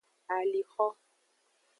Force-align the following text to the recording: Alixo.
Alixo. 0.35 0.87